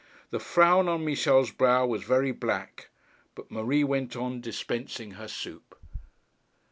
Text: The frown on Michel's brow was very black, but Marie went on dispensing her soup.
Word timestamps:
The 0.31 0.39
frown 0.39 0.87
on 0.89 1.05
Michel's 1.05 1.51
brow 1.51 1.85
was 1.85 2.01
very 2.03 2.31
black, 2.31 2.89
but 3.35 3.51
Marie 3.51 3.83
went 3.83 4.15
on 4.15 4.41
dispensing 4.41 5.11
her 5.11 5.27
soup. 5.27 5.75